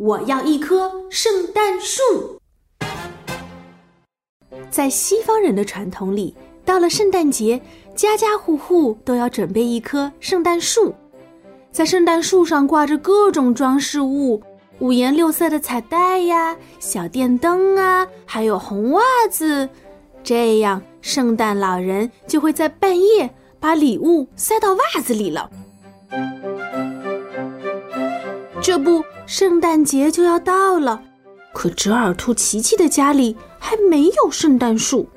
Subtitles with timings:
[0.00, 2.38] 我要一棵圣诞树。
[4.70, 6.34] 在西方人的传统里，
[6.64, 7.60] 到了圣诞节，
[7.94, 10.94] 家家户户都要准备一棵圣诞树，
[11.70, 14.42] 在圣诞树上挂着各种装饰物，
[14.78, 19.68] 五颜六色的彩带呀、小电灯啊，还有红袜子。
[20.22, 23.28] 这样，圣诞老人就会在半夜
[23.58, 25.50] 把礼物塞到袜子里了。
[28.62, 31.02] 这不，圣诞节就要到了，
[31.54, 35.08] 可折耳兔琪琪的家里还没有圣诞树。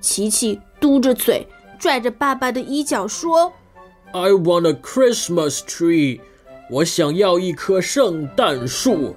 [0.00, 1.46] 琪琪嘟着嘴，
[1.78, 3.52] 拽着爸爸的衣角说
[4.12, 6.20] ：“I want a Christmas tree，
[6.70, 9.16] 我想要一棵圣诞树。”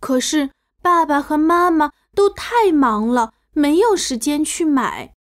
[0.00, 0.50] 可是
[0.82, 5.14] 爸爸和妈妈都太忙了，没有时间去买。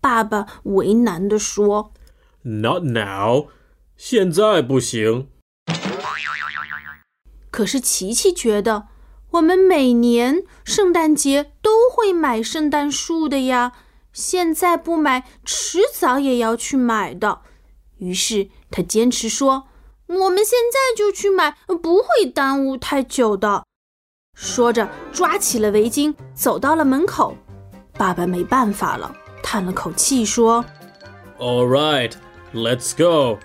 [0.00, 1.92] 爸爸为难地说
[2.42, 3.46] ：“Not now，
[3.96, 5.28] 现在不行。”
[7.54, 8.88] 可是琪琪觉得，
[9.30, 13.74] 我们每年圣诞节都会买圣诞树的呀，
[14.12, 17.42] 现在不买，迟早也要去买的。
[17.98, 19.68] 于是他坚持说
[20.08, 23.62] ：“我们现在就去买，不会耽误太久的。”
[24.34, 27.36] 说着，抓起了围巾，走到了门口。
[27.96, 30.64] 爸爸没办法了，叹了口气说
[31.38, 32.14] ：“All right,
[32.52, 33.38] let's go。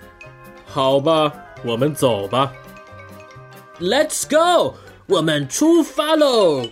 [0.66, 1.32] 好吧，
[1.64, 2.52] 我们走吧。”
[3.80, 4.74] Let's go，
[5.06, 6.68] 我们出发喽！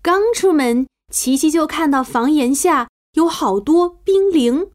[0.00, 4.70] 刚出门，琪琪就看到房檐下有好多冰凌，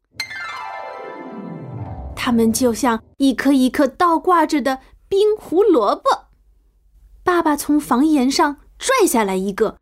[2.14, 6.26] 它们就像一颗一颗倒挂着的冰胡萝卜。
[7.24, 9.78] 爸爸从房檐上拽下来一个，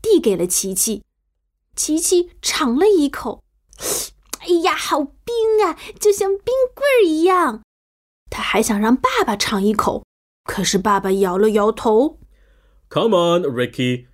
[0.00, 1.02] 递给了琪琪。
[1.74, 3.42] 琪琪尝了一口，
[4.42, 7.62] 哎呀，好冰啊，就像冰棍儿一样。
[8.30, 10.04] 他还想让爸爸尝一口，
[10.44, 12.18] 可是爸爸摇了摇头。
[12.88, 14.06] Come on, Ricky，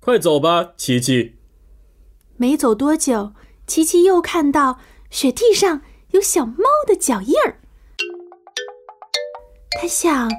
[0.00, 1.36] 快走吧，琪琪。
[2.36, 3.32] 没走多久，
[3.66, 4.78] 琪琪又看到
[5.10, 7.60] 雪地上有小猫的脚印儿。
[9.80, 10.30] 他想，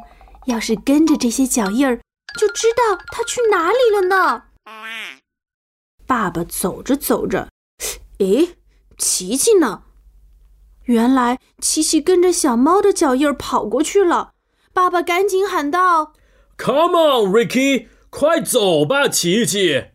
[0.45, 1.99] 要是跟着这些脚印儿，
[2.39, 4.45] 就知道它去哪里了呢。
[6.07, 7.49] 爸爸走着走着，
[8.19, 8.57] 诶，
[8.97, 9.83] 琪琪呢？
[10.85, 14.33] 原来琪琪跟着小猫的脚印儿跑过去了，
[14.73, 16.13] 爸爸赶紧喊道
[16.57, 19.85] ：“Come on, Ricky，快走吧，琪琪！”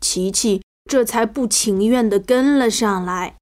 [0.00, 3.36] 琪琪这才不情愿地跟了上来。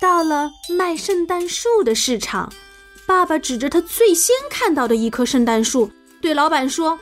[0.00, 2.52] 到了卖圣诞树的市场，
[3.06, 6.98] 爸爸指着他最先看到的一棵圣诞树，对老板说：“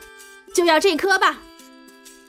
[0.53, 1.39] 就要这棵吧。”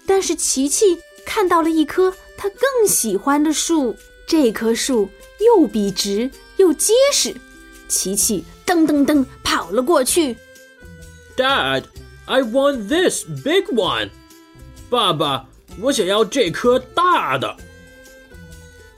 [0.06, 5.10] 但是琪琪看到了一棵他更喜欢的树，这棵树。
[5.44, 7.34] 又笔直又结实，
[7.88, 10.36] 琪琪噔噔噔跑了过去。
[11.36, 11.84] Dad,
[12.26, 14.10] I want this big one.
[14.90, 15.46] 爸爸，
[15.80, 17.56] 我想要这棵大的。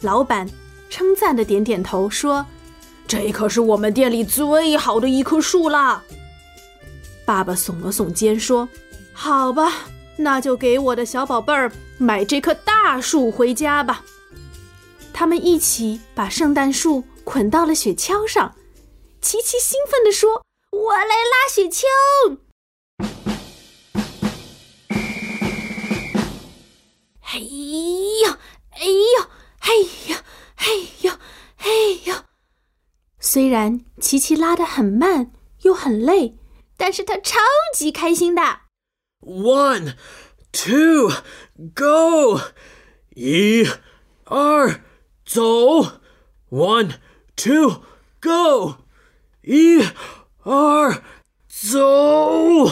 [0.00, 0.48] 老板
[0.90, 2.44] 称赞的点点头说
[3.06, 6.02] ：“这可是我们店里最好的一棵树啦。”
[7.24, 8.68] 爸爸耸了耸肩说
[9.14, 9.72] ：“好吧，
[10.16, 14.04] 那就给我的小宝贝儿买这棵大树回家吧。”
[15.14, 18.56] 他们一起把圣诞树捆到了雪橇上，
[19.22, 20.42] 琪琪兴奋地说
[20.72, 21.84] ：“我来拉雪橇！”
[27.22, 28.32] 哎呦，
[28.72, 29.22] 哎呦，
[29.60, 29.72] 哎
[30.08, 30.16] 呦，
[30.56, 30.66] 哎
[31.02, 31.12] 呦，
[31.58, 31.70] 哎
[32.06, 32.16] 呦！
[33.20, 35.30] 虽然琪琪拉得很慢
[35.62, 36.36] 又很累，
[36.76, 37.38] 但是他超
[37.72, 38.62] 级开心的。
[39.20, 39.94] One,
[40.50, 41.12] two,
[41.72, 42.40] go！
[43.14, 43.64] 一、
[44.24, 44.80] 二。
[45.24, 45.42] 走
[46.50, 46.92] ，one
[47.34, 47.82] two
[48.20, 48.74] go，
[49.42, 49.82] 一、
[50.42, 51.02] 二，
[51.48, 52.66] 走。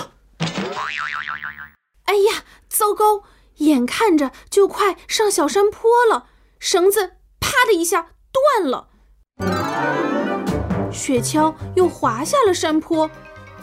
[2.04, 3.24] 哎呀，糟糕！
[3.56, 6.26] 眼看着就快上小山坡了，
[6.58, 8.88] 绳子啪的一下断了，
[10.92, 13.10] 雪橇又滑下了山坡。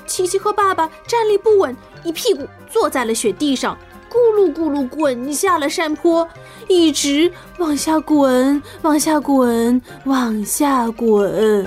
[0.07, 3.77] 琪琪和爸爸站立不稳，一屁股坐在了雪地上。
[4.09, 6.27] 咕噜咕噜滚下了山坡，
[6.67, 11.65] 一直往下滚，往下滚，往下滚。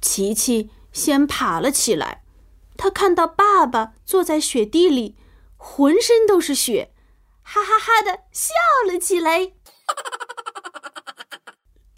[0.00, 2.24] 琪琪先爬了起来，
[2.76, 5.16] 他看到爸爸坐在雪地里，
[5.56, 6.92] 浑身都是雪，
[7.42, 8.52] 哈哈哈的笑
[8.86, 9.52] 了起来。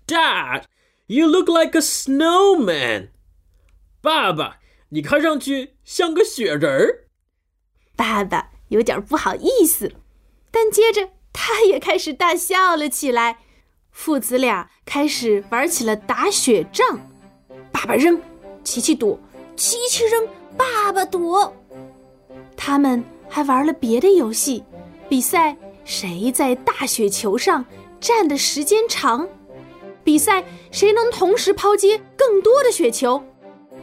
[0.07, 0.65] Dad,
[1.07, 3.11] you look like a snowman.
[4.03, 4.59] 爸爸，
[4.91, 7.10] 你看上去像个雪人儿。
[7.97, 9.93] 爸爸有点不好意思，
[10.51, 13.39] 但接着他也开始大笑了起来。
[13.91, 17.01] 父子俩开始玩起了打雪仗。
[17.73, 18.21] 爸爸扔，
[18.65, 19.19] 琪琪躲，
[19.57, 20.27] 琪琪扔，
[20.57, 21.55] 爸爸躲。
[22.57, 24.63] 他们还玩了别的游戏，
[25.09, 27.65] 比赛谁在大雪球上
[28.01, 29.29] 站的时间长，
[30.05, 33.23] 比赛谁能同时抛接更多的雪球。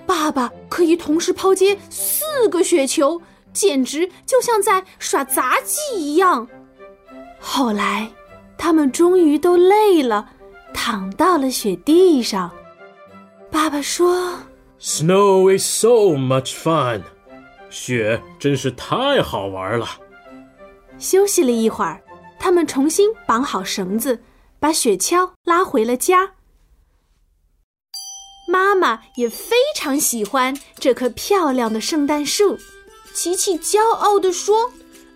[0.06, 3.22] 爸爸可以同时抛接四个雪球，
[3.58, 6.48] 简直就像在耍杂技一样。
[7.40, 8.12] 后来，
[8.58, 10.30] 他们终于都累了，
[10.74, 12.52] 躺到了雪地上。
[13.50, 14.34] 爸爸说
[14.80, 17.02] ：“Snow is so much fun，
[17.70, 19.88] 雪真是太好玩了。”
[21.00, 22.02] 休息了一会儿，
[22.40, 24.22] 他们重新绑好绳子，
[24.60, 26.34] 把雪橇拉回了家。
[28.50, 32.58] 妈妈也非常喜欢这棵漂亮的圣诞树，
[33.18, 34.72] 琪琪骄傲地说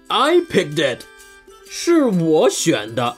[0.07, 1.03] ：“I picked it，
[1.69, 3.15] 是我选的。”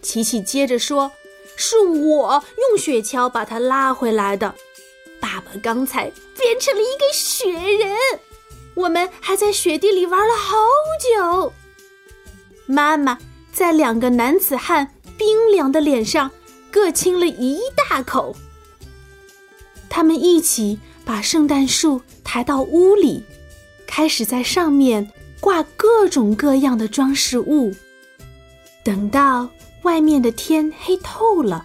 [0.00, 1.12] 琪琪接着说
[1.56, 4.54] ：“是我用雪橇把它拉回来的。
[5.20, 7.94] 爸爸刚才变成了一个雪人，
[8.72, 10.56] 我们还在雪地里玩了好
[11.14, 11.52] 久。”
[12.64, 13.18] 妈妈
[13.52, 16.30] 在两个男子汉冰凉的脸上
[16.70, 18.34] 各亲了一大口。
[19.90, 23.22] 他们一起把圣诞树抬到屋里，
[23.88, 27.74] 开始在上面挂各种各样的装饰物。
[28.84, 29.48] 等到
[29.82, 31.64] 外面的天黑透了，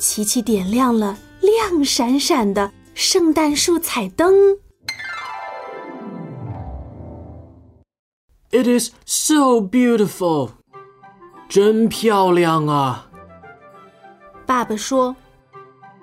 [0.00, 4.34] 琪琪点亮了亮闪闪的圣诞树彩灯。
[8.50, 10.50] It is so beautiful，
[11.48, 13.10] 真漂亮啊！
[14.46, 15.14] 爸爸说：“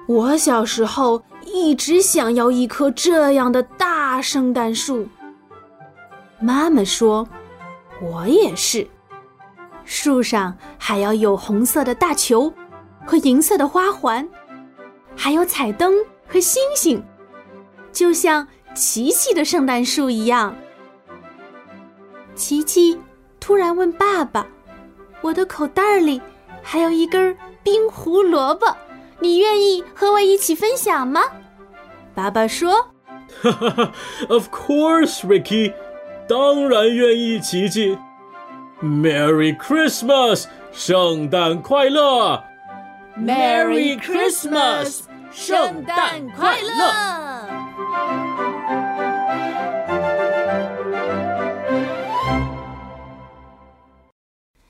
[0.07, 5.07] 我小时候。”一直想要一棵这样的大圣诞树。
[6.45, 7.27] 妈妈说
[7.99, 8.87] ：“我也是。”
[9.83, 12.53] 树上还要有红色的大球
[13.03, 14.27] 和银色的花环，
[15.15, 15.95] 还有彩灯
[16.27, 17.03] 和星星，
[17.91, 20.55] 就像琪琪的圣诞树一样。
[22.35, 22.99] 琪琪
[23.39, 24.45] 突然问爸爸
[25.21, 26.21] ：“我的口袋里
[26.61, 28.67] 还有一根冰胡萝卜，
[29.19, 31.23] 你愿意和我一起分享吗？”
[32.13, 32.91] 爸爸说：
[34.29, 35.73] “，Of course, Ricky，
[36.27, 37.97] 当然愿意，琪琪。
[38.81, 42.43] Merry Christmas，圣诞快乐
[43.17, 45.01] ！Merry Christmas，
[45.31, 47.45] 圣诞快乐！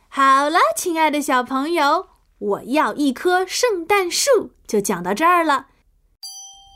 [0.09, 2.07] 好了，亲爱的小朋友，
[2.37, 5.67] 我要一棵圣诞树，就讲到这儿了。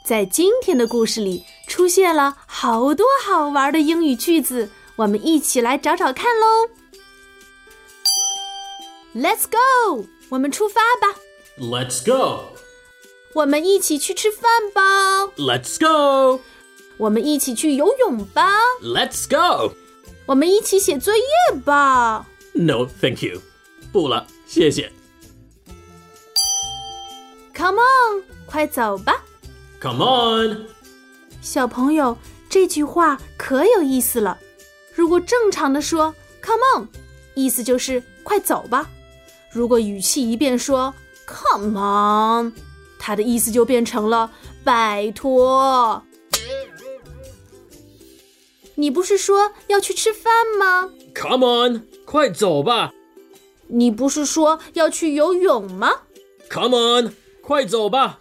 [0.03, 6.69] 在今天的故事里出现了好多好玩的英语句子，我们一起来找找看喽。
[9.15, 11.19] Let's go，我们出发吧。
[11.59, 12.55] Let's go，
[13.33, 14.41] 我们一起去吃饭
[14.73, 15.25] 吧。
[15.37, 16.41] Let's go，
[16.97, 18.59] 我们一起去游泳吧。
[18.81, 19.73] Let's go，
[20.25, 22.25] 我们一起写作业吧。
[22.53, 23.41] No，thank you，
[23.91, 24.91] 不了，谢谢。
[27.53, 29.23] Come on，快走吧。
[29.81, 30.65] Come on，
[31.41, 32.17] 小朋友，
[32.49, 34.37] 这句话可有意思了。
[34.93, 36.87] 如果正常的说 “Come on”，
[37.33, 38.89] 意思就是快走吧。
[39.53, 40.93] 如果语气一变说
[41.25, 42.51] “Come on”，
[42.99, 44.29] 它的意思就变成了
[44.65, 46.03] 拜托。
[48.75, 52.91] 你不是说要去吃饭吗？Come on，快走吧。
[53.67, 55.89] 你不是说要去游泳吗
[56.49, 58.19] ？Come on，快走吧。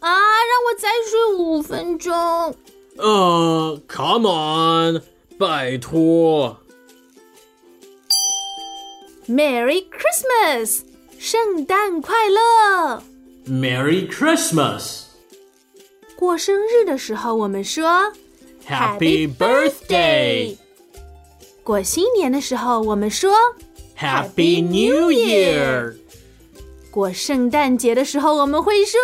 [0.00, 2.14] 啊，让我再睡五分钟。
[2.96, 5.02] 呃，Come on，
[5.38, 6.56] 拜托。
[9.28, 10.80] Merry Christmas，
[11.18, 13.02] 圣诞快乐。
[13.46, 15.02] Merry Christmas。
[16.16, 18.12] 过生日的时候，我们说
[18.68, 20.56] Happy Birthday。
[21.62, 23.32] 过新年的时候，我们说
[23.98, 25.96] Happy New Year。
[26.90, 28.98] 过圣诞节的时候，我们会说。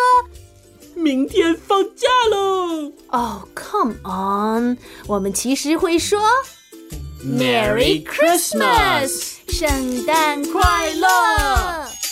[0.94, 2.92] 明天放假喽！
[3.08, 6.20] 哦，Come on，我们其实会说
[7.24, 12.03] Merry Christmas，圣诞快乐。